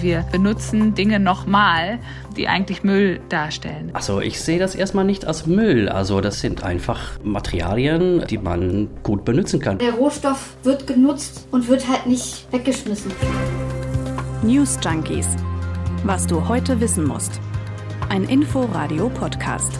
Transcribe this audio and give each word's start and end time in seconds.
Wir 0.00 0.24
benutzen 0.30 0.94
Dinge 0.94 1.18
nochmal, 1.18 1.98
die 2.36 2.46
eigentlich 2.46 2.84
Müll 2.84 3.20
darstellen. 3.28 3.90
Also 3.94 4.20
ich 4.20 4.40
sehe 4.40 4.60
das 4.60 4.76
erstmal 4.76 5.04
nicht 5.04 5.24
als 5.24 5.46
Müll. 5.46 5.88
Also 5.88 6.20
das 6.20 6.40
sind 6.40 6.62
einfach 6.62 7.18
Materialien, 7.24 8.24
die 8.30 8.38
man 8.38 8.88
gut 9.02 9.24
benutzen 9.24 9.58
kann. 9.58 9.78
Der 9.78 9.92
Rohstoff 9.92 10.56
wird 10.62 10.86
genutzt 10.86 11.48
und 11.50 11.68
wird 11.68 11.88
halt 11.88 12.06
nicht 12.06 12.46
weggeschmissen. 12.52 13.10
News 14.42 14.78
Junkies. 14.84 15.28
Was 16.04 16.28
du 16.28 16.46
heute 16.46 16.80
wissen 16.80 17.04
musst. 17.04 17.40
Ein 18.08 18.22
Info-Radio-Podcast. 18.22 19.72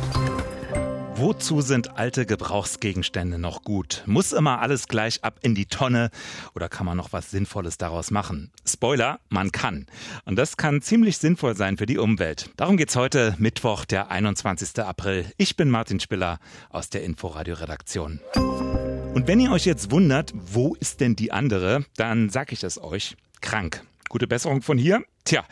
Wozu 1.21 1.63
sind 1.63 1.97
alte 1.99 2.27
Gebrauchsgegenstände 2.27 3.41
noch 3.41 3.65
gut? 3.65 4.05
Muss 4.07 4.33
immer 4.33 4.61
alles 4.61 4.87
gleich 4.87 5.25
ab 5.25 5.41
in 5.43 5.57
die 5.57 5.67
Tonne 5.67 6.11
oder 6.55 6.69
kann 6.69 6.87
man 6.87 6.97
noch 6.97 7.13
was 7.13 7.33
Sinnvolles 7.33 7.77
daraus 7.77 8.13
machen? 8.13 8.53
Spoiler, 8.65 9.19
man 9.29 9.51
kann. 9.51 9.87
Und 10.27 10.37
das 10.37 10.57
kann 10.57 10.81
ziemlich 10.81 11.19
sinnvoll 11.19 11.57
sein 11.57 11.77
für 11.77 11.87
die 11.87 11.99
Umwelt. 11.99 12.51
Darum 12.57 12.77
geht's 12.77 12.95
heute, 12.95 13.35
Mittwoch, 13.39 13.85
der 13.85 14.13
21. 14.13 14.79
April. 14.79 15.27
Ich 15.39 15.57
bin 15.57 15.71
Martin 15.71 15.99
Spiller 15.99 16.39
aus 16.71 16.89
der 16.89 17.03
Inforadio-Redaktion. 17.03 18.21
Und 18.37 19.27
wenn 19.27 19.41
ihr 19.41 19.51
euch 19.51 19.65
jetzt 19.65 19.91
wundert, 19.91 20.33
wo 20.37 20.77
ist 20.77 21.01
denn 21.01 21.17
die 21.17 21.33
andere, 21.33 21.85
dann 21.97 22.29
sag 22.29 22.53
ich 22.53 22.63
es 22.63 22.81
euch. 22.81 23.17
Krank. 23.41 23.83
Gute 24.09 24.27
Besserung 24.27 24.63
von 24.63 24.79
hier. 24.79 25.03
Tja, 25.25 25.45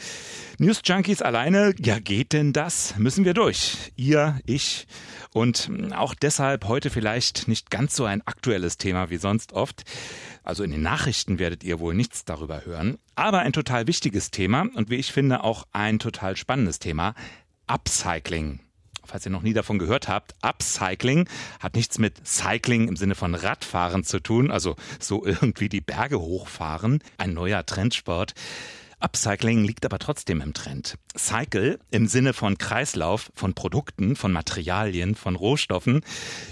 News 0.59 0.81
Junkies 0.85 1.21
alleine, 1.21 1.75
ja 1.79 1.99
geht 1.99 2.33
denn 2.33 2.53
das? 2.53 2.97
Müssen 2.97 3.25
wir 3.25 3.35
durch. 3.35 3.93
Ihr, 3.97 4.41
ich 4.47 4.87
und 5.33 5.71
auch 5.95 6.15
deshalb 6.15 6.67
heute 6.67 6.89
vielleicht 6.89 7.47
nicht 7.47 7.71
ganz 7.71 7.95
so 7.95 8.05
ein 8.05 8.23
aktuelles 8.27 8.79
Thema 8.79 9.11
wie 9.11 9.19
sonst 9.19 9.53
oft. 9.53 9.83
Also 10.43 10.65
in 10.65 10.71
den 10.71 10.83
Nachrichten 10.83 11.39
werdet 11.39 11.63
ihr 11.63 11.79
wohl 11.79 11.95
nichts 11.95 12.25
darüber 12.25 12.65
hören. 12.65 12.99
Aber 13.17 13.41
ein 13.41 13.53
total 13.53 13.87
wichtiges 13.87 14.31
Thema 14.31 14.67
und 14.75 14.89
wie 14.89 14.97
ich 14.97 15.13
finde 15.13 15.45
auch 15.45 15.67
ein 15.73 15.99
total 15.99 16.37
spannendes 16.37 16.79
Thema. 16.79 17.15
Upcycling 17.67 18.61
falls 19.07 19.27
ihr 19.27 19.33
noch 19.33 19.43
nie 19.43 19.53
davon 19.53 19.79
gehört 19.79 20.09
habt, 20.09 20.35
Upcycling 20.43 21.29
hat 21.61 21.75
nichts 21.75 21.99
mit 21.99 22.27
Cycling 22.27 22.89
im 22.89 22.97
Sinne 22.97 23.15
von 23.15 23.35
Radfahren 23.35 24.05
zu 24.05 24.21
tun, 24.21 24.51
also 24.51 24.77
so 25.01 25.25
irgendwie 25.27 25.69
die 25.69 25.81
Berge 25.81 26.21
hochfahren, 26.21 27.01
ein 27.19 27.35
neuer 27.35 27.65
Trendsport. 27.65 28.35
Upcycling 29.07 29.63
liegt 29.63 29.85
aber 29.85 30.01
trotzdem 30.01 30.41
im 30.41 30.53
Trend. 30.53 30.97
Cycle 31.17 31.79
im 31.93 32.09
Sinne 32.09 32.33
von 32.33 32.59
Kreislauf, 32.59 33.31
von 33.35 33.55
Produkten, 33.55 34.17
von 34.17 34.33
Materialien, 34.33 35.15
von 35.15 35.37
Rohstoffen. 35.37 36.01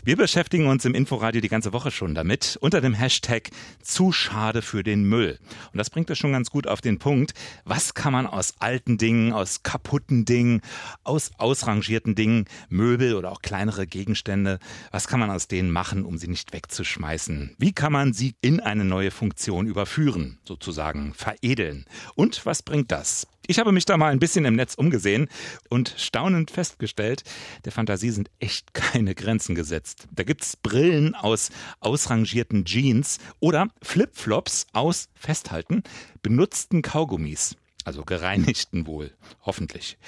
Wir 0.05 0.17
beschäftigen 0.17 0.69
uns 0.69 0.85
im 0.85 0.95
Inforadio 0.95 1.41
die 1.41 1.49
ganze 1.49 1.73
Woche 1.73 1.91
schon 1.91 2.15
damit 2.15 2.57
unter 2.61 2.81
dem 2.81 2.95
Hashtag 2.95 3.51
zu 3.83 4.13
schade 4.13 4.63
für 4.63 4.85
den 4.85 5.03
Müll. 5.03 5.41
Und 5.73 5.79
das 5.79 5.91
bringt 5.91 6.09
es 6.11 6.19
schon 6.19 6.31
ganz 6.31 6.49
gut 6.49 6.69
auf 6.69 6.81
den 6.81 7.01
Punkt. 7.01 7.35
Was 7.65 7.93
kann 7.93 8.13
man 8.13 8.25
aus 8.25 8.55
alten 8.61 8.99
Dingen, 8.99 9.33
aus 9.33 9.65
kaputten 9.65 10.25
Dingen, 10.25 10.61
aus 11.03 11.33
ausrangierten 11.39 12.15
Dingen, 12.15 12.45
Möbel 12.69 13.17
oder 13.17 13.33
auch 13.33 13.43
kleinere 13.43 13.89
Gegenstände, 13.89 14.61
was 14.93 15.09
kann 15.09 15.19
man 15.19 15.31
aus 15.31 15.49
denen 15.49 15.73
machen, 15.73 16.05
um 16.05 16.19
sie 16.19 16.29
nicht 16.29 16.53
wegzuschmeißen? 16.53 17.57
Wie 17.59 17.73
kann 17.73 17.93
man 17.93 18.13
sie 18.13 18.37
in 18.41 18.61
eine 18.61 18.85
neue 18.85 19.11
Funktion 19.11 19.67
überführen, 19.67 20.39
sozusagen 20.45 21.15
veredeln? 21.15 21.85
Und 22.15 22.44
was 22.47 22.63
bringt 22.63 22.93
das? 22.93 23.27
Ich 23.47 23.59
habe 23.59 23.73
mich 23.73 23.85
da 23.85 23.97
mal 23.97 24.11
ein 24.11 24.19
bisschen 24.19 24.45
im 24.45 24.57
Netz 24.57 24.75
umgesehen 24.75 25.29
und 25.69 25.95
staunend 25.99 26.51
festgestellt, 26.51 27.25
der 27.65 27.73
Fantasie 27.73 28.11
sind 28.11 28.31
echt 28.39 28.73
keine 28.75 29.15
Grenzen 29.15 29.55
gesetzt. 29.55 30.07
Da 30.13 30.23
gibt's 30.23 30.57
Brillen 30.57 31.15
aus 31.15 31.51
ausrangierten 31.81 32.65
Jeans 32.65 33.19
oder 33.41 33.69
Flipflops 33.83 34.67
aus 34.73 35.09
Festhalten, 35.15 35.83
benutzten 36.23 36.83
Kaugummis. 36.83 37.57
Also 37.85 38.05
gereinigten 38.05 38.87
wohl, 38.87 39.13
hoffentlich. 39.43 39.99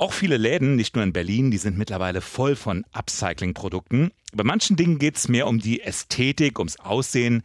Auch 0.00 0.14
viele 0.14 0.38
Läden, 0.38 0.76
nicht 0.76 0.94
nur 0.94 1.04
in 1.04 1.12
Berlin, 1.12 1.50
die 1.50 1.58
sind 1.58 1.76
mittlerweile 1.76 2.22
voll 2.22 2.56
von 2.56 2.86
Upcycling-Produkten. 2.92 4.12
Bei 4.32 4.44
manchen 4.44 4.76
Dingen 4.76 4.98
geht 4.98 5.18
es 5.18 5.28
mehr 5.28 5.46
um 5.46 5.58
die 5.58 5.82
Ästhetik, 5.82 6.58
ums 6.58 6.80
Aussehen. 6.80 7.42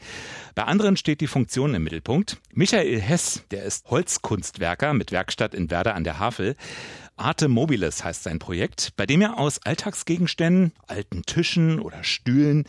Bei 0.55 0.63
anderen 0.63 0.95
steht 0.95 1.19
die 1.19 1.27
Funktion 1.27 1.75
im 1.75 1.83
Mittelpunkt. 1.83 2.37
Michael 2.53 3.01
Hess, 3.01 3.43
der 3.51 3.63
ist 3.63 3.89
Holzkunstwerker 3.89 4.93
mit 4.93 5.11
Werkstatt 5.11 5.53
in 5.53 5.69
Werder 5.69 5.95
an 5.95 6.05
der 6.05 6.19
Havel. 6.19 6.55
Arte 7.17 7.49
Mobiles 7.49 8.05
heißt 8.05 8.23
sein 8.23 8.39
Projekt, 8.39 8.93
bei 8.95 9.05
dem 9.05 9.21
er 9.21 9.37
aus 9.37 9.59
Alltagsgegenständen, 9.61 10.71
alten 10.87 11.23
Tischen 11.23 11.81
oder 11.81 12.05
Stühlen 12.05 12.63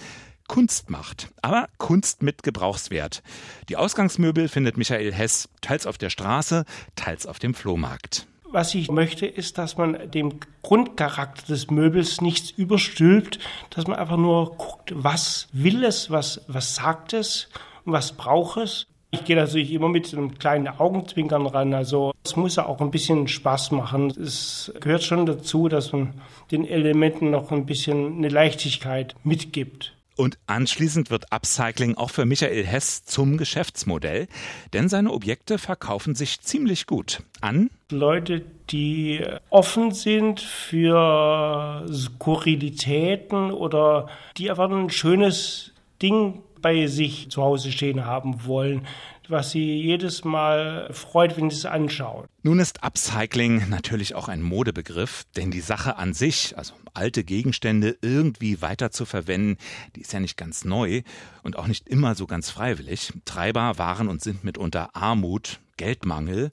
Kunst 0.48 0.90
macht, 0.90 1.32
aber 1.42 1.68
Kunst 1.78 2.24
mit 2.24 2.42
Gebrauchswert. 2.42 3.22
Die 3.68 3.76
Ausgangsmöbel 3.76 4.48
findet 4.48 4.78
Michael 4.78 5.12
Hess 5.12 5.48
teils 5.60 5.86
auf 5.86 5.96
der 5.96 6.10
Straße, 6.10 6.64
teils 6.96 7.24
auf 7.24 7.38
dem 7.38 7.54
Flohmarkt. 7.54 8.26
Was 8.56 8.74
ich 8.74 8.90
möchte, 8.90 9.26
ist, 9.26 9.58
dass 9.58 9.76
man 9.76 10.10
dem 10.10 10.40
Grundcharakter 10.62 11.46
des 11.46 11.70
Möbels 11.70 12.22
nichts 12.22 12.50
überstülpt, 12.50 13.38
dass 13.68 13.86
man 13.86 13.98
einfach 13.98 14.16
nur 14.16 14.56
guckt, 14.56 14.94
was 14.96 15.48
will 15.52 15.84
es, 15.84 16.10
was, 16.10 16.40
was 16.48 16.74
sagt 16.74 17.12
es 17.12 17.50
was 17.86 18.12
braucht 18.12 18.58
es. 18.58 18.86
Ich 19.12 19.24
gehe 19.24 19.36
natürlich 19.36 19.72
immer 19.72 19.88
mit 19.88 20.12
einem 20.12 20.36
kleinen 20.36 20.68
Augenzwinkern 20.68 21.46
ran. 21.46 21.72
Also 21.72 22.12
es 22.24 22.36
muss 22.36 22.56
ja 22.56 22.66
auch 22.66 22.80
ein 22.80 22.90
bisschen 22.90 23.28
Spaß 23.28 23.70
machen. 23.70 24.08
Es 24.10 24.72
gehört 24.80 25.04
schon 25.04 25.24
dazu, 25.24 25.68
dass 25.68 25.92
man 25.92 26.14
den 26.50 26.66
Elementen 26.66 27.30
noch 27.30 27.52
ein 27.52 27.64
bisschen 27.64 28.16
eine 28.16 28.28
Leichtigkeit 28.28 29.14
mitgibt. 29.22 29.95
Und 30.16 30.38
anschließend 30.46 31.10
wird 31.10 31.30
Upcycling 31.30 31.96
auch 31.96 32.10
für 32.10 32.24
Michael 32.24 32.64
Hess 32.64 33.04
zum 33.04 33.36
Geschäftsmodell, 33.36 34.28
denn 34.72 34.88
seine 34.88 35.12
Objekte 35.12 35.58
verkaufen 35.58 36.14
sich 36.14 36.40
ziemlich 36.40 36.86
gut 36.86 37.22
an 37.42 37.70
Leute, 37.90 38.42
die 38.70 39.22
offen 39.50 39.92
sind 39.92 40.40
für 40.40 41.86
Skurrilitäten 41.92 43.52
oder 43.52 44.08
die 44.38 44.50
einfach 44.50 44.70
ein 44.70 44.90
schönes 44.90 45.72
Ding 46.00 46.42
bei 46.62 46.86
sich 46.86 47.30
zu 47.30 47.42
Hause 47.42 47.70
stehen 47.70 48.06
haben 48.06 48.44
wollen 48.46 48.86
was 49.30 49.50
sie 49.50 49.80
jedes 49.80 50.24
Mal 50.24 50.88
freut, 50.92 51.36
wenn 51.36 51.50
sie 51.50 51.56
es 51.56 51.66
anschauen. 51.66 52.26
Nun 52.42 52.58
ist 52.58 52.82
Upcycling 52.82 53.68
natürlich 53.68 54.14
auch 54.14 54.28
ein 54.28 54.42
Modebegriff, 54.42 55.24
denn 55.36 55.50
die 55.50 55.60
Sache 55.60 55.96
an 55.96 56.14
sich, 56.14 56.56
also 56.56 56.74
alte 56.94 57.24
Gegenstände 57.24 57.96
irgendwie 58.02 58.62
weiter 58.62 58.90
zu 58.90 59.04
verwenden, 59.04 59.58
die 59.94 60.00
ist 60.00 60.12
ja 60.12 60.20
nicht 60.20 60.36
ganz 60.36 60.64
neu 60.64 61.02
und 61.42 61.56
auch 61.56 61.66
nicht 61.66 61.88
immer 61.88 62.14
so 62.14 62.26
ganz 62.26 62.50
freiwillig. 62.50 63.12
Treiber 63.24 63.78
waren 63.78 64.08
und 64.08 64.22
sind 64.22 64.44
mitunter 64.44 64.94
Armut, 64.94 65.60
Geldmangel. 65.76 66.52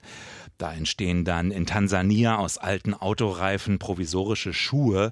Da 0.57 0.73
entstehen 0.73 1.25
dann 1.25 1.51
in 1.51 1.65
Tansania 1.65 2.37
aus 2.37 2.57
alten 2.57 2.93
Autoreifen 2.93 3.79
provisorische 3.79 4.53
Schuhe 4.53 5.11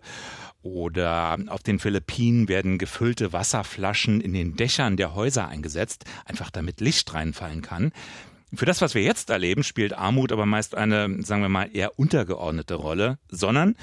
oder 0.64 1.38
auf 1.48 1.64
den 1.64 1.80
Philippinen 1.80 2.48
werden 2.48 2.78
gefüllte 2.78 3.34
Wasserflaschen 3.34 4.22
in 4.22 4.34
den 4.34 4.56
Dächern 4.56 4.96
der 4.96 5.16
Häuser 5.16 5.48
eingesetzt, 5.48 6.06
einfach 6.26 6.52
damit 6.52 6.82
Licht 6.82 7.14
reinfallen 7.14 7.62
kann. 7.62 7.92
Für 8.53 8.66
das, 8.66 8.81
was 8.81 8.95
wir 8.95 9.01
jetzt 9.01 9.29
erleben, 9.29 9.63
spielt 9.63 9.94
Armut 9.94 10.34
aber 10.34 10.45
meist 10.45 10.75
eine, 10.75 11.23
sagen 11.23 11.41
wir 11.41 11.47
mal, 11.47 11.69
eher 11.72 11.97
untergeordnete 11.97 12.75
Rolle, 12.75 13.17
sondern 13.29 13.78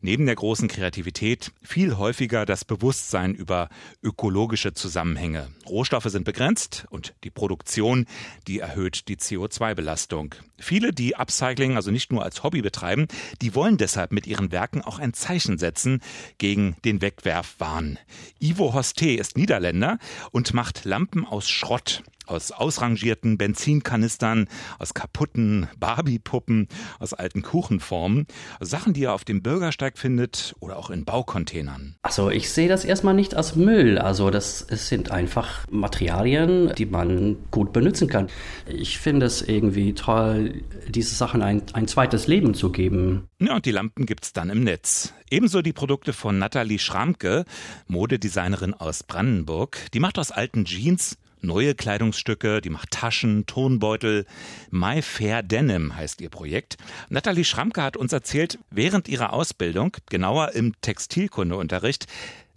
neben 0.00 0.24
der 0.24 0.34
großen 0.34 0.66
Kreativität 0.66 1.52
viel 1.62 1.98
häufiger 1.98 2.46
das 2.46 2.64
Bewusstsein 2.64 3.34
über 3.34 3.68
ökologische 4.02 4.72
Zusammenhänge. 4.72 5.48
Rohstoffe 5.68 6.06
sind 6.06 6.24
begrenzt 6.24 6.86
und 6.88 7.14
die 7.22 7.30
Produktion, 7.30 8.06
die 8.48 8.60
erhöht 8.60 9.08
die 9.08 9.16
CO2-Belastung. 9.16 10.34
Viele, 10.58 10.92
die 10.92 11.16
Upcycling 11.16 11.76
also 11.76 11.90
nicht 11.90 12.10
nur 12.10 12.24
als 12.24 12.42
Hobby 12.42 12.62
betreiben, 12.62 13.08
die 13.42 13.54
wollen 13.54 13.76
deshalb 13.76 14.10
mit 14.10 14.26
ihren 14.26 14.52
Werken 14.52 14.80
auch 14.80 14.98
ein 14.98 15.12
Zeichen 15.12 15.58
setzen 15.58 16.00
gegen 16.38 16.76
den 16.86 17.02
Wegwerfwahn. 17.02 17.98
Ivo 18.38 18.72
Hoste 18.72 19.10
ist 19.10 19.36
Niederländer 19.36 19.98
und 20.30 20.54
macht 20.54 20.86
Lampen 20.86 21.26
aus 21.26 21.46
Schrott 21.46 22.02
aus 22.26 22.50
ausrangierten 22.52 23.38
Benzinkanistern, 23.38 24.48
aus 24.78 24.94
kaputten 24.94 25.68
Barbie-Puppen, 25.78 26.68
aus 26.98 27.12
alten 27.14 27.42
Kuchenformen. 27.42 28.26
Sachen, 28.60 28.92
die 28.92 29.04
er 29.04 29.14
auf 29.14 29.24
dem 29.24 29.42
Bürgersteig 29.42 29.98
findet 29.98 30.54
oder 30.60 30.76
auch 30.76 30.90
in 30.90 31.04
Baucontainern. 31.04 31.96
Also 32.02 32.30
ich 32.30 32.50
sehe 32.50 32.68
das 32.68 32.84
erstmal 32.84 33.14
nicht 33.14 33.34
als 33.34 33.56
Müll. 33.56 33.98
Also 33.98 34.30
das 34.30 34.64
es 34.68 34.88
sind 34.88 35.10
einfach 35.10 35.66
Materialien, 35.70 36.72
die 36.76 36.86
man 36.86 37.36
gut 37.50 37.72
benutzen 37.72 38.08
kann. 38.08 38.28
Ich 38.66 38.98
finde 38.98 39.26
es 39.26 39.42
irgendwie 39.42 39.94
toll, 39.94 40.62
diese 40.88 41.14
Sachen 41.14 41.42
ein, 41.42 41.62
ein 41.72 41.88
zweites 41.88 42.26
Leben 42.26 42.54
zu 42.54 42.70
geben. 42.70 43.28
Ja, 43.40 43.56
und 43.56 43.66
die 43.66 43.72
Lampen 43.72 44.06
gibt's 44.06 44.32
dann 44.32 44.50
im 44.50 44.64
Netz. 44.64 45.12
Ebenso 45.30 45.62
die 45.62 45.72
Produkte 45.72 46.12
von 46.12 46.38
Nathalie 46.38 46.78
Schramke, 46.78 47.44
Modedesignerin 47.86 48.74
aus 48.74 49.02
Brandenburg. 49.02 49.78
Die 49.92 50.00
macht 50.00 50.18
aus 50.18 50.30
alten 50.30 50.64
Jeans 50.64 51.18
neue 51.44 51.74
Kleidungsstücke, 51.74 52.60
die 52.60 52.70
macht 52.70 52.90
Taschen, 52.90 53.46
Tonbeutel. 53.46 54.26
My 54.70 55.02
Fair 55.02 55.42
Denim 55.42 55.96
heißt 55.96 56.20
ihr 56.20 56.30
Projekt. 56.30 56.76
Nathalie 57.08 57.44
Schramke 57.44 57.82
hat 57.82 57.96
uns 57.96 58.12
erzählt, 58.12 58.58
während 58.70 59.08
ihrer 59.08 59.32
Ausbildung, 59.32 59.96
genauer 60.08 60.52
im 60.52 60.72
Textilkundeunterricht, 60.80 62.06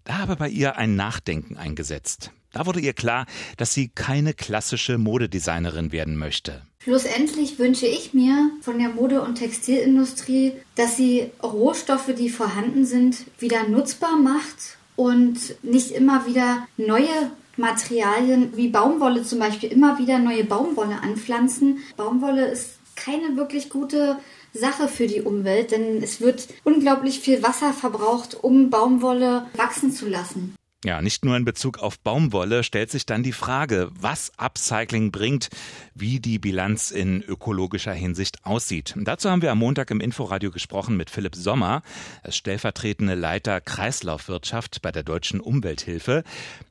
da 0.04 0.20
habe 0.20 0.38
bei 0.38 0.50
ihr 0.50 0.78
ein 0.78 0.96
Nachdenken 0.96 1.58
eingesetzt. 1.58 2.32
Da 2.54 2.66
wurde 2.66 2.80
ihr 2.80 2.94
klar, 2.94 3.26
dass 3.58 3.74
sie 3.74 3.90
keine 3.90 4.34
klassische 4.34 4.98
Modedesignerin 4.98 5.92
werden 5.92 6.18
möchte. 6.18 6.62
Schlussendlich 6.80 7.60
wünsche 7.60 7.86
ich 7.86 8.14
mir 8.14 8.50
von 8.62 8.80
der 8.80 8.90
Mode- 8.90 9.22
und 9.22 9.36
Textilindustrie, 9.36 10.54
dass 10.76 10.96
sie 10.96 11.30
Rohstoffe, 11.44 12.16
die 12.18 12.30
vorhanden 12.30 12.86
sind, 12.86 13.26
wieder 13.40 13.68
nutzbar 13.68 14.16
macht 14.16 14.78
und 14.96 15.38
nicht 15.62 15.92
immer 15.92 16.26
wieder 16.26 16.66
neue 16.78 17.32
Materialien 17.58 18.56
wie 18.56 18.70
Baumwolle 18.70 19.24
zum 19.24 19.40
Beispiel 19.40 19.72
immer 19.72 19.98
wieder 20.00 20.20
neue 20.20 20.44
Baumwolle 20.44 21.02
anpflanzen. 21.02 21.80
Baumwolle 21.96 22.48
ist 22.48 22.78
keine 22.96 23.36
wirklich 23.36 23.70
gute 23.70 24.18
Sache 24.54 24.88
für 24.88 25.08
die 25.08 25.22
Umwelt, 25.22 25.72
denn 25.72 26.02
es 26.02 26.22
wird 26.22 26.48
unglaublich 26.64 27.20
viel 27.20 27.44
Wasser 27.44 27.74
verbraucht, 27.74 28.36
um 28.42 28.70
Baumwolle 28.70 29.46
wachsen 29.56 29.92
zu 29.92 30.08
lassen. 30.08 30.56
Ja, 30.86 31.02
nicht 31.02 31.26
nur 31.26 31.36
in 31.36 31.44
Bezug 31.44 31.80
auf 31.80 32.00
Baumwolle 32.00 32.64
stellt 32.64 32.92
sich 32.92 33.06
dann 33.06 33.24
die 33.24 33.34
Frage, 33.34 33.90
was 34.00 34.32
Upcycling 34.38 35.12
bringt, 35.12 35.50
wie 36.00 36.20
die 36.20 36.40
Bilanz 36.40 36.92
in 36.92 37.22
ökologischer 37.22 37.94
Hinsicht 37.94 38.46
aussieht. 38.46 38.94
dazu 38.96 39.30
haben 39.30 39.42
wir 39.42 39.52
am 39.52 39.60
Montag 39.60 39.92
im 39.92 40.00
Inforadio 40.00 40.52
gesprochen 40.52 40.98
mit 40.98 41.10
Philipp 41.10 41.36
Sommer, 41.36 41.82
stellvertretende 42.28 43.16
Leiter 43.16 43.62
Kreislaufwirtschaft 43.62 44.82
bei 44.82 44.92
der 44.92 45.04
Deutschen 45.04 45.40
Umwelthilfe. 45.40 46.24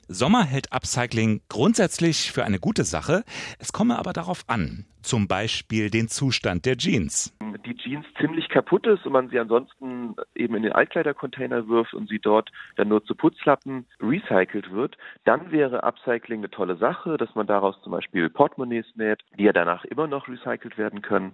Sommer 0.09 0.45
hält 0.45 0.73
Upcycling 0.73 1.41
grundsätzlich 1.49 2.31
für 2.31 2.45
eine 2.45 2.61
gute 2.61 2.85
Sache. 2.85 3.25
Es 3.59 3.73
komme 3.73 3.99
aber 3.99 4.13
darauf 4.13 4.45
an, 4.47 4.85
zum 5.03 5.27
Beispiel 5.27 5.91
den 5.91 6.07
Zustand 6.07 6.65
der 6.65 6.77
Jeans. 6.77 7.35
Die 7.65 7.77
Jeans 7.77 8.07
ziemlich 8.21 8.49
kaputt 8.49 8.87
ist 8.87 9.05
und 9.05 9.13
man 9.13 9.29
sie 9.31 9.39
ansonsten 9.39 10.15
eben 10.37 10.55
in 10.55 10.63
den 10.63 10.73
Altkleidercontainer 10.73 11.67
wirft 11.67 11.95
und 11.95 12.09
sie 12.09 12.21
dort 12.21 12.53
dann 12.77 12.89
nur 12.89 13.05
zu 13.05 13.17
Putzlappen 13.17 13.87
recycelt 14.01 14.71
wird, 14.71 14.97
dann 15.25 15.51
wäre 15.51 15.83
Upcycling 15.83 16.41
eine 16.41 16.51
tolle 16.51 16.77
Sache, 16.77 17.17
dass 17.17 17.35
man 17.35 17.49
daraus 17.49 17.81
zum 17.83 17.91
Beispiel 17.93 18.31
Portemonnaies 18.31 18.87
näht, 18.95 19.16
die 19.39 19.45
ja 19.45 19.53
danach 19.53 19.85
immer 19.85 20.07
noch 20.07 20.29
recycelt 20.29 20.79
werden 20.79 21.03
können. 21.03 21.33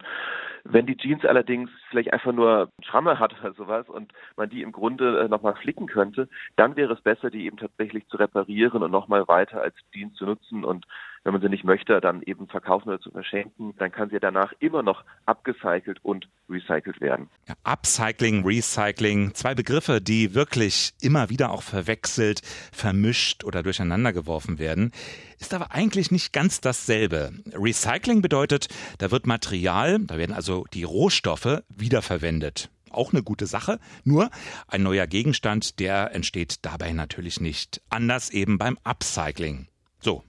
Wenn 0.64 0.87
die 0.87 0.96
Jeans 0.96 1.25
allerdings 1.25 1.70
vielleicht 1.90 2.12
einfach 2.12 2.32
nur 2.32 2.70
Schramme 2.82 3.19
hat 3.19 3.34
oder 3.40 3.52
sowas 3.52 3.88
und 3.88 4.12
man 4.37 4.49
die 4.49 4.62
im 4.62 4.73
Grunde 4.73 5.20
äh, 5.20 5.29
nochmal 5.29 5.56
flicken 5.56 5.87
könnte, 5.87 6.29
dann 6.56 6.76
wäre 6.76 6.93
es 6.93 7.00
besser, 7.00 7.31
die 7.31 7.46
eben 7.46 7.56
tatsächlich 7.56 8.06
zu 8.08 8.17
reparieren 8.17 8.82
und 8.82 8.90
nochmal 8.90 9.26
weiter 9.26 9.61
als 9.61 9.75
Jeans 9.93 10.14
zu 10.14 10.25
nutzen 10.25 10.64
und 10.64 10.87
wenn 11.25 11.33
man 11.33 11.43
sie 11.43 11.49
nicht 11.49 11.65
möchte, 11.65 12.01
dann 12.01 12.23
eben 12.23 12.49
verkaufen 12.49 12.89
oder 12.89 13.01
zu 13.01 13.11
verschenken, 13.11 13.75
dann 13.79 13.93
kann 13.93 14.11
sie 14.11 14.19
danach 14.19 14.53
immer 14.59 14.83
noch 14.83 15.05
abgecycelt 15.25 15.99
und 16.03 16.29
recycelt 16.49 17.01
werden. 17.01 17.29
Ja, 17.49 17.55
Upcycling, 17.65 18.45
Recycling, 18.45 19.35
zwei 19.35 19.55
Begriffe, 19.55 20.01
die 20.01 20.35
wirklich 20.35 20.95
immer 21.01 21.31
wieder 21.31 21.51
auch 21.53 21.63
verwechselt, 21.63 22.43
vermischt 22.73 23.45
oder 23.45 23.63
durcheinander 23.63 24.13
geworfen 24.13 24.59
werden, 24.59 24.93
ist 25.39 25.55
aber 25.55 25.73
eigentlich 25.73 26.11
nicht 26.11 26.33
ganz 26.33 26.61
dasselbe. 26.61 27.33
Recycling 27.55 28.21
bedeutet, 28.21 28.69
da 28.99 29.11
wird 29.11 29.27
Material, 29.27 30.01
da 30.01 30.19
werden 30.19 30.35
also 30.35 30.65
die 30.73 30.85
Rohstoffe 30.85 31.63
wiederverwendet 31.69 32.71
auch 32.91 33.15
eine 33.15 33.23
gute 33.23 33.47
Sache. 33.47 33.79
Nur 34.05 34.29
ein 34.69 34.83
neuer 34.83 35.07
Gegenstand, 35.07 35.81
der 35.81 36.15
entsteht 36.15 36.65
dabei 36.67 36.93
natürlich 36.93 37.41
nicht. 37.41 37.81
Anders 37.89 38.29
eben 38.29 38.59
beim 38.59 38.77
Upcycling. 38.85 39.69
So, 39.99 40.25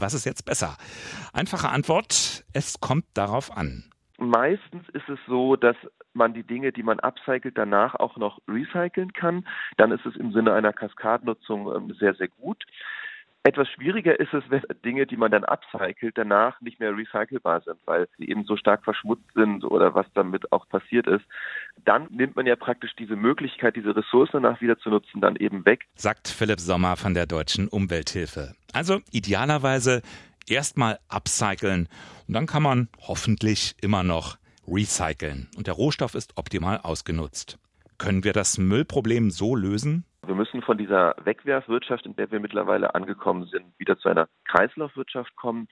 was 0.00 0.14
ist 0.14 0.24
jetzt 0.24 0.44
besser? 0.44 0.76
Einfache 1.32 1.68
Antwort, 1.68 2.44
es 2.52 2.80
kommt 2.80 3.04
darauf 3.14 3.56
an. 3.56 3.84
Meistens 4.18 4.88
ist 4.94 5.08
es 5.08 5.18
so, 5.26 5.56
dass 5.56 5.76
man 6.14 6.32
die 6.32 6.42
Dinge, 6.42 6.72
die 6.72 6.82
man 6.82 6.98
upcycelt, 7.00 7.56
danach 7.58 7.94
auch 7.94 8.16
noch 8.16 8.40
recyceln 8.48 9.12
kann. 9.12 9.46
Dann 9.76 9.92
ist 9.92 10.06
es 10.06 10.16
im 10.16 10.32
Sinne 10.32 10.54
einer 10.54 10.72
Kaskadnutzung 10.72 11.74
ähm, 11.74 11.94
sehr, 11.98 12.14
sehr 12.14 12.28
gut. 12.28 12.64
Etwas 13.46 13.68
schwieriger 13.68 14.18
ist 14.18 14.34
es, 14.34 14.42
wenn 14.48 14.62
Dinge, 14.84 15.06
die 15.06 15.16
man 15.16 15.30
dann 15.30 15.44
upcycelt, 15.44 16.18
danach 16.18 16.60
nicht 16.60 16.80
mehr 16.80 16.96
recycelbar 16.96 17.60
sind, 17.60 17.78
weil 17.84 18.08
sie 18.18 18.28
eben 18.28 18.44
so 18.44 18.56
stark 18.56 18.82
verschmutzt 18.82 19.32
sind 19.34 19.62
oder 19.62 19.94
was 19.94 20.06
damit 20.14 20.50
auch 20.50 20.68
passiert 20.68 21.06
ist. 21.06 21.24
Dann 21.84 22.08
nimmt 22.10 22.34
man 22.34 22.44
ja 22.46 22.56
praktisch 22.56 22.90
diese 22.98 23.14
Möglichkeit, 23.14 23.76
diese 23.76 23.94
Ressourcen 23.94 24.42
danach 24.42 24.60
wieder 24.60 24.78
zu 24.78 24.90
nutzen, 24.90 25.20
dann 25.20 25.36
eben 25.36 25.64
weg. 25.64 25.86
Sagt 25.94 26.26
Philipp 26.26 26.58
Sommer 26.58 26.96
von 26.96 27.14
der 27.14 27.26
Deutschen 27.26 27.68
Umwelthilfe. 27.68 28.56
Also 28.72 29.00
idealerweise 29.12 30.02
erstmal 30.48 30.98
upcyclen 31.08 31.88
und 32.26 32.34
dann 32.34 32.46
kann 32.46 32.64
man 32.64 32.88
hoffentlich 33.06 33.76
immer 33.80 34.02
noch 34.02 34.38
recyceln 34.66 35.48
und 35.56 35.68
der 35.68 35.74
Rohstoff 35.74 36.16
ist 36.16 36.36
optimal 36.36 36.80
ausgenutzt. 36.82 37.58
Können 37.98 38.24
wir 38.24 38.32
das 38.32 38.58
Müllproblem 38.58 39.30
so 39.30 39.54
lösen? 39.54 40.04
Wir 40.26 40.34
müssen 40.34 40.60
von 40.62 40.76
dieser 40.76 41.14
Wegwerfwirtschaft, 41.22 42.04
in 42.04 42.16
der 42.16 42.30
wir 42.32 42.40
mittlerweile 42.40 42.94
angekommen 42.94 43.46
sind, 43.46 43.66
wieder 43.78 43.96
zu 43.98 44.08
einer 44.08 44.28
Kreislaufwirtschaft 44.46 45.36
kommen. 45.36 45.68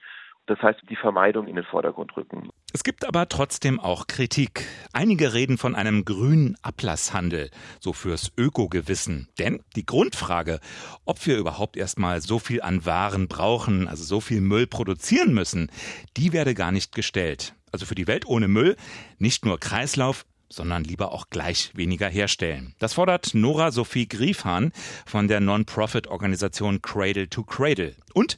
Das 0.47 0.61
heißt, 0.61 0.79
die 0.89 0.95
Vermeidung 0.95 1.47
in 1.47 1.55
den 1.55 1.65
Vordergrund 1.65 2.15
rücken. 2.15 2.49
Es 2.71 2.83
gibt 2.83 3.05
aber 3.05 3.27
trotzdem 3.27 3.79
auch 3.79 4.05
Kritik. 4.05 4.67
Einige 4.93 5.33
reden 5.33 5.57
von 5.57 5.75
einem 5.75 6.05
grünen 6.05 6.55
Ablasshandel, 6.61 7.49
so 7.79 7.93
fürs 7.93 8.31
Ökogewissen. 8.37 9.27
Denn 9.39 9.63
die 9.75 9.85
Grundfrage, 9.85 10.59
ob 11.03 11.25
wir 11.25 11.37
überhaupt 11.37 11.77
erstmal 11.77 12.21
so 12.21 12.37
viel 12.37 12.61
an 12.61 12.85
Waren 12.85 13.27
brauchen, 13.27 13.87
also 13.87 14.03
so 14.03 14.21
viel 14.21 14.39
Müll 14.39 14.67
produzieren 14.67 15.33
müssen, 15.33 15.71
die 16.15 16.31
werde 16.31 16.53
gar 16.53 16.71
nicht 16.71 16.93
gestellt. 16.93 17.55
Also 17.71 17.85
für 17.85 17.95
die 17.95 18.07
Welt 18.07 18.27
ohne 18.27 18.47
Müll 18.47 18.77
nicht 19.17 19.45
nur 19.45 19.59
Kreislauf, 19.59 20.25
sondern 20.49 20.83
lieber 20.83 21.11
auch 21.11 21.29
gleich 21.29 21.71
weniger 21.75 22.07
herstellen. 22.07 22.73
Das 22.79 22.93
fordert 22.93 23.33
Nora 23.33 23.71
Sophie 23.71 24.07
Griefhahn 24.07 24.71
von 25.05 25.27
der 25.27 25.39
Non-Profit-Organisation 25.39 26.81
Cradle 26.81 27.29
to 27.29 27.43
Cradle. 27.43 27.95
Und 28.13 28.37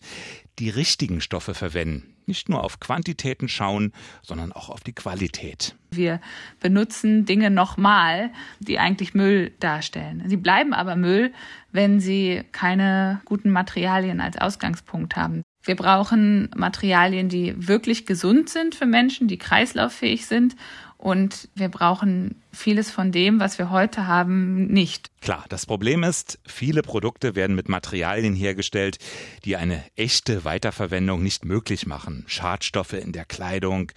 die 0.60 0.70
richtigen 0.70 1.22
Stoffe 1.22 1.54
verwenden. 1.54 2.16
Nicht 2.26 2.50
nur 2.50 2.64
auf 2.64 2.82
Quantitäten 2.82 3.48
schauen, 3.48 3.94
sondern 4.22 4.52
auch 4.52 4.70
auf 4.70 4.82
die 4.82 4.94
Qualität. 4.94 5.76
Wir 5.92 6.20
benutzen 6.60 7.26
Dinge 7.26 7.50
nochmal, 7.50 8.32
die 8.60 8.80
eigentlich 8.80 9.14
Müll 9.14 9.54
darstellen. 9.62 10.24
Sie 10.28 10.36
bleiben 10.36 10.74
aber 10.74 10.98
Müll, 10.98 11.32
wenn 11.72 12.02
sie 12.02 12.44
keine 12.52 13.22
guten 13.24 13.50
Materialien 13.50 14.20
als 14.20 14.38
Ausgangspunkt 14.38 15.16
haben. 15.16 15.44
Wir 15.64 15.76
brauchen 15.76 16.50
Materialien, 16.56 17.30
die 17.30 17.68
wirklich 17.68 18.06
gesund 18.06 18.50
sind 18.50 18.76
für 18.76 18.86
Menschen, 18.86 19.28
die 19.28 19.38
kreislauffähig 19.38 20.26
sind 20.26 20.56
und 20.98 21.50
wir 21.54 21.70
brauchen 21.70 22.42
vieles 22.52 22.90
von 22.90 23.12
dem, 23.12 23.40
was 23.40 23.60
wir 23.60 23.70
heute 23.70 24.08
haben, 24.08 24.66
nicht. 24.68 25.12
Klar, 25.22 25.46
das 25.50 25.66
Problem 25.66 26.04
ist, 26.04 26.40
viele 26.46 26.82
Produkte 26.82 27.36
werden 27.36 27.56
mit 27.56 27.70
Materialien 27.70 28.34
hergestellt, 28.34 28.98
die 29.46 29.58
eine 29.58 29.84
echte 29.96 30.44
Weiterverwendung 30.44 31.22
nicht 31.22 31.46
möglich 31.46 31.86
machen. 31.86 32.24
Schadstoffe 32.28 32.94
in 32.94 33.12
der 33.12 33.26
Kleidung, 33.26 33.92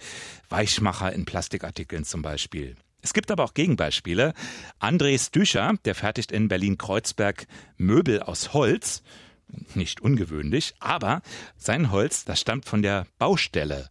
Weichmacher 0.49 1.11
in 1.11 1.25
Plastikartikeln 1.25 2.03
zum 2.03 2.21
Beispiel. 2.21 2.75
Es 3.01 3.13
gibt 3.13 3.31
aber 3.31 3.43
auch 3.45 3.55
Gegenbeispiele. 3.55 4.33
André 4.79 5.19
Stücher, 5.19 5.73
der 5.85 5.95
fertigt 5.95 6.31
in 6.31 6.47
Berlin-Kreuzberg 6.47 7.47
Möbel 7.77 8.21
aus 8.21 8.53
Holz 8.53 9.01
nicht 9.75 10.01
ungewöhnlich, 10.01 10.73
aber 10.79 11.21
sein 11.57 11.91
Holz, 11.91 12.25
das 12.25 12.39
stammt 12.39 12.65
von 12.65 12.81
der 12.81 13.05
Baustelle. 13.17 13.89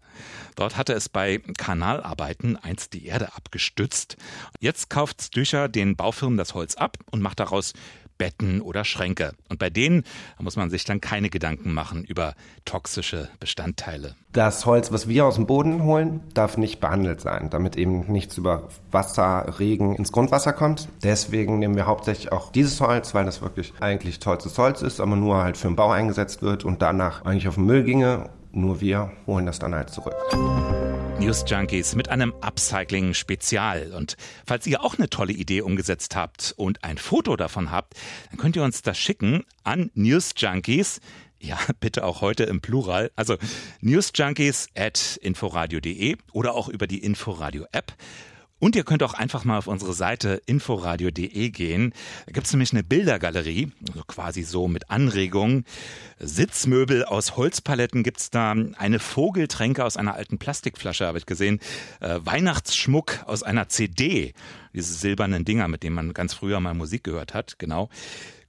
Dort 0.56 0.76
hatte 0.76 0.92
es 0.92 1.08
bei 1.08 1.38
Kanalarbeiten 1.56 2.56
einst 2.56 2.92
die 2.92 3.06
Erde 3.06 3.34
abgestützt. 3.34 4.16
Jetzt 4.58 4.90
kauft 4.90 5.22
Stücher 5.22 5.68
den 5.68 5.96
Baufirmen 5.96 6.36
das 6.36 6.54
Holz 6.54 6.74
ab 6.74 6.98
und 7.10 7.22
macht 7.22 7.40
daraus 7.40 7.72
Betten 8.20 8.60
oder 8.60 8.84
Schränke. 8.84 9.32
Und 9.48 9.58
bei 9.58 9.70
denen 9.70 10.04
muss 10.38 10.54
man 10.54 10.68
sich 10.68 10.84
dann 10.84 11.00
keine 11.00 11.30
Gedanken 11.30 11.72
machen 11.72 12.04
über 12.04 12.34
toxische 12.66 13.30
Bestandteile. 13.40 14.14
Das 14.34 14.66
Holz, 14.66 14.92
was 14.92 15.08
wir 15.08 15.24
aus 15.24 15.36
dem 15.36 15.46
Boden 15.46 15.84
holen, 15.84 16.20
darf 16.34 16.58
nicht 16.58 16.80
behandelt 16.80 17.22
sein, 17.22 17.48
damit 17.48 17.76
eben 17.76 18.12
nichts 18.12 18.36
über 18.36 18.68
Wasser, 18.90 19.58
Regen 19.58 19.96
ins 19.96 20.12
Grundwasser 20.12 20.52
kommt. 20.52 20.88
Deswegen 21.02 21.58
nehmen 21.58 21.76
wir 21.76 21.86
hauptsächlich 21.86 22.30
auch 22.30 22.52
dieses 22.52 22.82
Holz, 22.82 23.14
weil 23.14 23.24
das 23.24 23.40
wirklich 23.40 23.72
eigentlich 23.80 24.18
tollstes 24.18 24.58
Holz 24.58 24.82
ist, 24.82 25.00
aber 25.00 25.16
nur 25.16 25.42
halt 25.42 25.56
für 25.56 25.68
den 25.68 25.76
Bau 25.76 25.90
eingesetzt 25.90 26.42
wird 26.42 26.66
und 26.66 26.82
danach 26.82 27.24
eigentlich 27.24 27.48
auf 27.48 27.54
den 27.54 27.64
Müll 27.64 27.84
ginge. 27.84 28.28
Nur 28.52 28.80
wir 28.80 29.12
holen 29.26 29.46
das 29.46 29.58
dann 29.58 29.74
halt 29.74 29.90
zurück. 29.90 30.14
News 31.20 31.44
Junkies 31.46 31.94
mit 31.94 32.08
einem 32.08 32.32
Upcycling-Spezial. 32.40 33.92
Und 33.92 34.16
falls 34.46 34.66
ihr 34.66 34.82
auch 34.82 34.98
eine 34.98 35.10
tolle 35.10 35.32
Idee 35.32 35.60
umgesetzt 35.60 36.16
habt 36.16 36.54
und 36.56 36.82
ein 36.82 36.98
Foto 36.98 37.36
davon 37.36 37.70
habt, 37.70 37.94
dann 38.30 38.38
könnt 38.38 38.56
ihr 38.56 38.62
uns 38.64 38.82
das 38.82 38.98
schicken 38.98 39.44
an 39.62 39.90
News 39.94 40.32
Junkies. 40.36 41.00
Ja, 41.38 41.58
bitte 41.80 42.04
auch 42.04 42.20
heute 42.20 42.44
im 42.44 42.60
Plural. 42.60 43.10
Also 43.16 43.36
newsjunkies 43.80 44.68
at 44.76 45.18
inforadio.de 45.22 46.16
oder 46.32 46.54
auch 46.54 46.68
über 46.68 46.86
die 46.86 47.02
Inforadio 47.02 47.66
App. 47.72 47.94
Und 48.60 48.76
ihr 48.76 48.84
könnt 48.84 49.02
auch 49.02 49.14
einfach 49.14 49.44
mal 49.44 49.58
auf 49.58 49.66
unsere 49.66 49.94
Seite 49.94 50.42
inforadio.de 50.46 51.50
gehen. 51.50 51.94
Da 52.26 52.32
gibt's 52.32 52.52
nämlich 52.52 52.72
eine 52.72 52.84
Bildergalerie, 52.84 53.72
also 53.88 54.04
quasi 54.06 54.42
so 54.42 54.68
mit 54.68 54.90
Anregungen. 54.90 55.64
Sitzmöbel 56.18 57.04
aus 57.04 57.36
Holzpaletten 57.36 58.02
gibt's 58.02 58.30
da, 58.30 58.54
eine 58.76 58.98
Vogeltränke 58.98 59.82
aus 59.82 59.96
einer 59.96 60.14
alten 60.14 60.38
Plastikflasche 60.38 61.06
habe 61.06 61.16
ich 61.16 61.26
gesehen, 61.26 61.58
äh, 62.00 62.20
Weihnachtsschmuck 62.22 63.24
aus 63.26 63.42
einer 63.42 63.70
CD, 63.70 64.34
diese 64.74 64.92
silbernen 64.92 65.46
Dinger, 65.46 65.66
mit 65.66 65.82
denen 65.82 65.96
man 65.96 66.12
ganz 66.12 66.34
früher 66.34 66.60
mal 66.60 66.74
Musik 66.74 67.02
gehört 67.02 67.32
hat, 67.32 67.58
genau. 67.58 67.88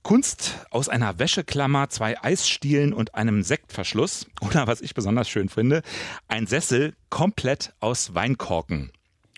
Kunst 0.04 0.66
aus 0.72 0.90
einer 0.90 1.20
Wäscheklammer, 1.20 1.90
zwei 1.90 2.22
Eisstielen 2.22 2.92
und 2.92 3.16
einem 3.16 3.44
Sektverschluss. 3.44 4.26
Oder 4.42 4.68
was 4.68 4.82
ich 4.82 4.94
besonders 4.94 5.30
schön 5.30 5.48
finde, 5.48 5.84
ein 6.28 6.48
Sessel 6.48 6.96
komplett 7.10 7.74
aus 7.80 8.14
Weinkorken. 8.16 8.92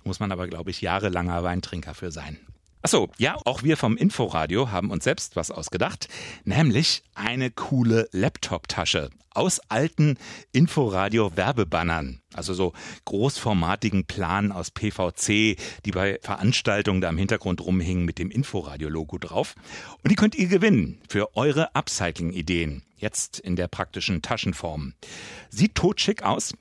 Muss 0.03 0.19
man 0.19 0.31
aber, 0.31 0.48
glaube 0.48 0.72
ich, 0.72 0.81
jahrelanger 0.81 1.43
Weintrinker 1.43 1.93
für 1.93 2.12
sein. 2.12 2.39
Achso, 2.81 3.10
ja, 3.17 3.38
auch 3.45 3.63
wir 3.63 3.77
vom 3.77 3.95
Inforadio 3.95 4.69
haben 4.69 4.91
uns 4.91 5.05
selbst 5.05 5.38
was 5.38 5.51
ausgedacht, 5.51 6.10
nämlich 6.43 7.03
eine 7.15 7.50
coole 7.50 8.10
Laptop-Tasche 8.12 9.10
aus 9.33 9.60
alten 9.69 10.17
Inforadio-Werbebannern. 10.51 12.22
Also 12.33 12.53
so 12.53 12.74
großformatigen 13.05 14.05
Planen 14.05 14.51
aus 14.51 14.72
PVC, 14.72 15.57
die 15.86 15.91
bei 15.91 16.19
Veranstaltungen 16.22 17.01
da 17.01 17.10
im 17.10 17.17
Hintergrund 17.17 17.62
rumhingen 17.62 18.05
mit 18.05 18.19
dem 18.19 18.31
Inforadio-Logo 18.31 19.17
drauf. 19.17 19.55
Und 20.03 20.12
die 20.12 20.15
könnt 20.15 20.36
ihr 20.36 20.48
gewinnen 20.48 21.01
für 21.07 21.36
eure 21.36 21.75
Upcycling-Ideen. 21.75 22.83
Jetzt 22.98 23.39
in 23.39 23.55
der 23.55 23.67
praktischen 23.67 24.22
Taschenform. 24.22 24.93
Sieht 25.50 25.75
totschick 25.75 26.24
aus. 26.24 26.53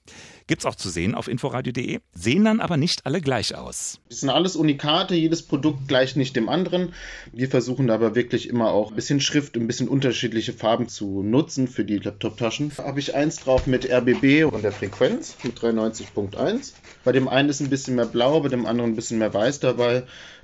Gibt's 0.52 0.66
auch 0.66 0.75
zu 0.75 0.90
sehen 0.90 1.14
auf 1.14 1.28
inforadio.de, 1.28 2.00
sehen 2.12 2.44
dann 2.44 2.61
aber 2.61 2.76
nicht 2.76 3.06
alle 3.06 3.23
gleich 3.23 3.54
aus. 3.54 4.00
Das 4.11 4.21
sind 4.21 4.28
alles 4.28 4.54
Unikate, 4.54 5.14
jedes 5.14 5.42
Produkt 5.42 5.88
gleicht 5.88 6.18
nicht 6.18 6.37
dem 6.37 6.50
anderen. 6.50 6.92
Wir 7.32 7.49
versuchen 7.49 7.88
aber 7.88 8.14
wirklich 8.14 8.50
immer 8.50 8.71
auch 8.71 8.90
ein 8.90 8.94
bisschen 8.97 9.23
Schrift, 9.23 9.56
ein 9.56 9.66
bisschen 9.66 9.88
unterschiedliche 9.88 10.52
Farben 10.52 10.88
zu 10.88 11.23
nutzen 11.23 11.68
für 11.68 11.87
die 11.87 11.97
Laptop-Taschen. 11.97 12.71
Habe 12.76 13.00
ich 13.00 13.14
eins 13.14 13.37
drauf 13.37 13.66
mit 13.66 13.90
RBB 13.90 14.44
und 14.52 14.62
der 14.62 14.73
Frequenz 14.73 15.38
mit 15.42 15.59
93.1. 15.59 16.75
Bei 17.02 17.12
dem 17.12 17.28
einen 17.28 17.49
ist 17.49 17.61
ein 17.61 17.71
bisschen 17.71 17.94
mehr 17.94 18.04
blau, 18.04 18.40
bei 18.40 18.49
dem 18.49 18.66
anderen 18.66 18.90
ein 18.90 18.97
bisschen 18.97 19.21
mehr 19.21 19.32
weiß 19.32 19.61
dabei. 19.61 20.02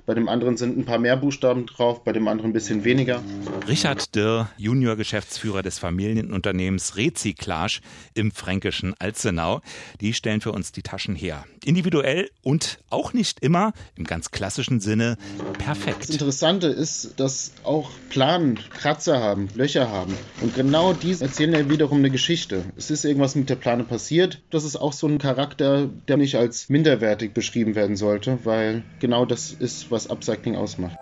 Bei 0.09 0.15
dem 0.15 0.27
anderen 0.27 0.57
sind 0.57 0.75
ein 0.75 0.85
paar 0.85 0.97
mehr 0.97 1.15
Buchstaben 1.17 1.67
drauf, 1.67 2.03
bei 2.03 2.13
dem 2.13 2.27
anderen 2.27 2.49
ein 2.49 2.53
bisschen 2.53 2.83
weniger. 2.83 3.21
Richard 3.67 4.15
Dirr, 4.15 4.49
Junior-Geschäftsführer 4.57 5.61
des 5.61 5.77
Familienunternehmens 5.77 6.97
Recyclage 6.97 7.81
im 8.15 8.31
fränkischen 8.31 8.95
Alzenau. 8.97 9.61
Die 10.01 10.15
stellen 10.15 10.41
für 10.41 10.51
uns 10.51 10.71
die 10.71 10.81
Taschen 10.81 11.13
her. 11.13 11.45
Individuell 11.65 12.29
und 12.41 12.79
auch 12.89 13.13
nicht 13.13 13.41
immer 13.41 13.73
im 13.95 14.05
ganz 14.05 14.31
klassischen 14.31 14.79
Sinne 14.79 15.17
perfekt. 15.59 16.03
Das 16.03 16.09
Interessante 16.09 16.67
ist, 16.67 17.19
dass 17.19 17.51
auch 17.63 17.91
Planen 18.09 18.59
Kratzer 18.71 19.19
haben, 19.19 19.49
Löcher 19.55 19.89
haben. 19.89 20.17
Und 20.41 20.55
genau 20.55 20.93
die 20.93 21.11
erzählen 21.11 21.53
ja 21.53 21.69
wiederum 21.69 21.99
eine 21.99 22.09
Geschichte. 22.09 22.63
Es 22.77 22.89
ist 22.89 23.05
irgendwas 23.05 23.35
mit 23.35 23.49
der 23.49 23.55
Plane 23.55 23.83
passiert. 23.83 24.41
Das 24.49 24.63
ist 24.63 24.75
auch 24.75 24.93
so 24.93 25.07
ein 25.07 25.19
Charakter, 25.19 25.87
der 26.07 26.17
nicht 26.17 26.35
als 26.35 26.69
minderwertig 26.69 27.33
beschrieben 27.33 27.75
werden 27.75 27.95
sollte, 27.95 28.39
weil 28.43 28.83
genau 28.99 29.25
das 29.25 29.51
ist, 29.51 29.91
was 29.91 29.99
was 29.99 30.09
Upcycling 30.09 30.55
ausmacht. 30.55 30.97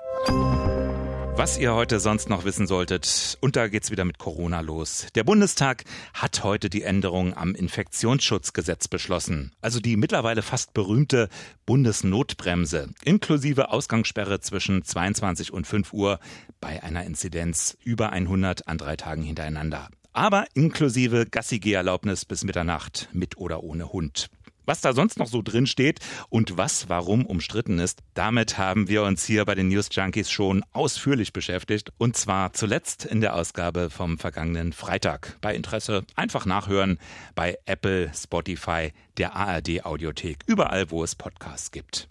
Was 1.38 1.60
ihr 1.60 1.76
heute 1.76 2.00
sonst 2.00 2.30
noch 2.30 2.46
wissen 2.46 2.66
solltet, 2.66 3.38
und 3.42 3.56
da 3.56 3.68
geht's 3.68 3.92
wieder 3.92 4.06
mit 4.06 4.18
Corona 4.18 4.62
los. 4.62 5.06
Der 5.14 5.24
Bundestag 5.24 5.84
hat 6.16 6.44
heute 6.44 6.68
die 6.68 6.82
Änderung 6.82 7.38
am 7.38 7.54
Infektionsschutzgesetz 7.54 8.88
beschlossen. 8.88 9.52
Also 9.62 9.80
die 9.80 9.98
mittlerweile 9.98 10.42
fast 10.42 10.74
berühmte 10.74 11.30
Bundesnotbremse, 11.68 12.90
inklusive 13.04 13.70
Ausgangssperre 13.70 14.40
zwischen 14.40 14.84
22 14.84 15.54
und 15.54 15.68
5 15.68 15.94
Uhr 15.94 16.20
bei 16.60 16.82
einer 16.82 17.06
Inzidenz 17.06 17.78
über 17.84 18.12
100 18.12 18.68
an 18.68 18.80
drei 18.80 18.96
Tagen 18.96 19.22
hintereinander. 19.22 19.90
Aber 20.14 20.48
inklusive 20.56 21.28
Gassi-Erlaubnis 21.28 22.26
bis 22.26 22.46
Mitternacht 22.46 23.10
mit 23.14 23.38
oder 23.38 23.62
ohne 23.62 23.94
Hund. 23.94 24.32
Was 24.68 24.82
da 24.82 24.92
sonst 24.92 25.18
noch 25.18 25.28
so 25.28 25.42
drin 25.42 25.66
steht 25.66 26.02
und 26.28 26.58
was 26.58 26.90
warum 26.90 27.26
umstritten 27.26 27.80
ist, 27.80 28.04
damit 28.14 28.58
haben 28.58 28.90
wir 28.90 29.04
uns 29.04 29.24
hier 29.26 29.46
bei 29.46 29.56
den 29.56 29.70
News 29.70 29.88
Junkies 29.90 30.30
schon 30.30 30.62
ausführlich 30.74 31.32
beschäftigt. 31.32 31.94
Und 31.98 32.18
zwar 32.18 32.52
zuletzt 32.52 33.06
in 33.06 33.22
der 33.22 33.36
Ausgabe 33.36 33.90
vom 33.90 34.20
vergangenen 34.20 34.74
Freitag. 34.74 35.38
Bei 35.40 35.56
Interesse 35.56 36.04
einfach 36.18 36.46
nachhören 36.46 37.00
bei 37.34 37.58
Apple, 37.66 38.12
Spotify, 38.14 38.92
der 39.16 39.38
ARD 39.38 39.86
Audiothek, 39.86 40.40
überall 40.48 40.92
wo 40.92 41.02
es 41.02 41.16
Podcasts 41.16 41.72
gibt. 41.72 42.10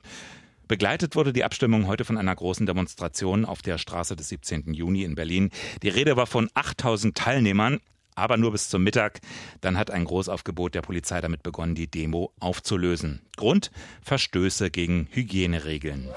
Begleitet 0.66 1.14
wurde 1.14 1.34
die 1.34 1.44
Abstimmung 1.44 1.86
heute 1.86 2.06
von 2.06 2.16
einer 2.16 2.34
großen 2.34 2.64
Demonstration 2.64 3.44
auf 3.44 3.60
der 3.60 3.76
Straße 3.76 4.16
des 4.16 4.30
17. 4.30 4.72
Juni 4.72 5.02
in 5.02 5.14
Berlin. 5.14 5.50
Die 5.82 5.90
Rede 5.90 6.16
war 6.16 6.26
von 6.26 6.48
8000 6.54 7.14
Teilnehmern 7.14 7.80
aber 8.16 8.36
nur 8.36 8.50
bis 8.50 8.68
zum 8.68 8.82
Mittag. 8.82 9.20
Dann 9.60 9.78
hat 9.78 9.92
ein 9.92 10.04
Großaufgebot 10.04 10.74
der 10.74 10.82
Polizei 10.82 11.20
damit 11.20 11.44
begonnen, 11.44 11.76
die 11.76 11.90
Demo 11.90 12.32
aufzulösen. 12.40 13.22
Grund 13.36 13.70
Verstöße 14.02 14.70
gegen 14.70 15.06
Hygieneregeln. 15.12 16.08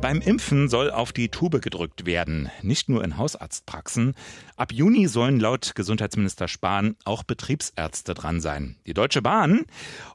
Beim 0.00 0.22
Impfen 0.22 0.70
soll 0.70 0.90
auf 0.90 1.12
die 1.12 1.28
Tube 1.28 1.60
gedrückt 1.60 2.06
werden, 2.06 2.50
nicht 2.62 2.88
nur 2.88 3.04
in 3.04 3.18
Hausarztpraxen. 3.18 4.14
Ab 4.56 4.72
Juni 4.72 5.08
sollen 5.08 5.38
laut 5.38 5.72
Gesundheitsminister 5.74 6.48
Spahn 6.48 6.96
auch 7.04 7.22
Betriebsärzte 7.22 8.14
dran 8.14 8.40
sein. 8.40 8.76
Die 8.86 8.94
Deutsche 8.94 9.20
Bahn, 9.20 9.66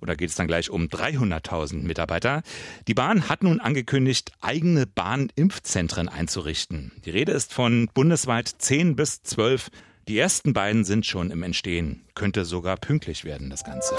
und 0.02 0.10
da 0.10 0.16
geht 0.16 0.32
es 0.32 0.36
dann 0.36 0.48
gleich 0.48 0.72
um 0.72 0.86
300.000 0.86 1.84
Mitarbeiter, 1.84 2.42
die 2.88 2.96
Bahn 2.96 3.30
hat 3.30 3.44
nun 3.44 3.60
angekündigt, 3.60 4.32
eigene 4.42 4.88
Bahnimpfzentren 4.88 6.10
einzurichten. 6.10 6.92
Die 7.06 7.12
Rede 7.12 7.34
ist 7.34 7.54
von 7.54 7.88
bundesweit 7.94 8.48
10 8.48 8.96
bis 8.96 9.22
12 9.22 9.70
die 10.08 10.18
ersten 10.18 10.54
beiden 10.54 10.86
sind 10.86 11.06
schon 11.06 11.32
im 11.32 11.44
Entstehen. 11.44 12.02
Könnte 12.14 12.46
sogar 12.46 12.78
pünktlich 12.78 13.26
werden, 13.26 13.50
das 13.50 13.64
Ganze. 13.64 13.96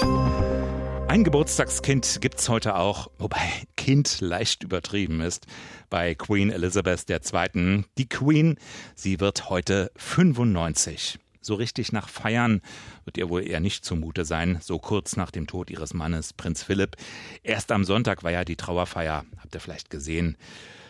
Ein 1.07 1.23
Geburtstagskind 1.23 2.19
gibt's 2.21 2.49
heute 2.49 2.75
auch, 2.75 3.09
wobei 3.17 3.39
Kind 3.75 4.19
leicht 4.21 4.63
übertrieben 4.63 5.21
ist, 5.21 5.47
bei 5.89 6.15
Queen 6.15 6.49
Elizabeth 6.49 7.09
II. 7.09 7.83
Die 7.97 8.09
Queen, 8.09 8.57
sie 8.95 9.19
wird 9.19 9.49
heute 9.49 9.91
95. 9.95 11.19
So 11.41 11.55
richtig 11.55 11.93
nach 11.93 12.09
Feiern 12.09 12.61
wird 13.05 13.17
ihr 13.17 13.29
wohl 13.29 13.47
eher 13.47 13.61
nicht 13.61 13.85
zumute 13.85 14.25
sein, 14.25 14.59
so 14.61 14.79
kurz 14.79 15.15
nach 15.15 15.31
dem 15.31 15.47
Tod 15.47 15.69
ihres 15.69 15.93
Mannes, 15.93 16.33
Prinz 16.33 16.63
Philipp. 16.63 16.97
Erst 17.43 17.71
am 17.71 17.85
Sonntag 17.85 18.23
war 18.23 18.31
ja 18.31 18.43
die 18.43 18.57
Trauerfeier, 18.57 19.25
habt 19.41 19.55
ihr 19.55 19.61
vielleicht 19.61 19.89
gesehen. 19.89 20.35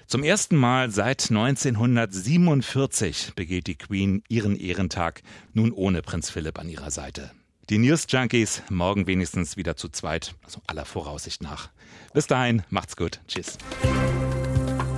Zum 0.07 0.23
ersten 0.23 0.55
Mal 0.55 0.89
seit 0.89 1.29
1947 1.29 3.33
begeht 3.35 3.67
die 3.67 3.75
Queen 3.75 4.23
ihren 4.29 4.55
Ehrentag 4.55 5.21
nun 5.53 5.73
ohne 5.73 6.01
Prinz 6.01 6.29
Philipp 6.29 6.59
an 6.59 6.69
ihrer 6.69 6.91
Seite. 6.91 7.31
Die 7.69 7.77
News 7.77 8.05
Junkies 8.07 8.63
morgen 8.69 9.05
wenigstens 9.05 9.57
wieder 9.57 9.75
zu 9.75 9.89
zweit, 9.89 10.33
also 10.45 10.61
aller 10.65 10.85
Voraussicht 10.85 11.43
nach. 11.43 11.69
Bis 12.13 12.25
dahin, 12.25 12.63
macht's 12.69 12.95
gut. 12.95 13.19
Tschüss. 13.27 13.57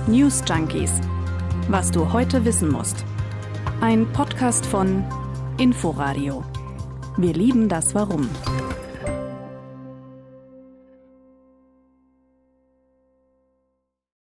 News 0.06 0.44
Junkies. 0.48 0.92
Was 1.66 1.90
du 1.90 2.12
heute 2.12 2.44
wissen 2.44 2.70
musst. 2.70 3.04
Ein 3.80 4.06
Podcast 4.12 4.64
von 4.64 5.04
Inforadio. 5.58 6.44
Wir 7.16 7.34
lieben 7.34 7.68
das 7.68 7.96
Warum. 7.96 8.30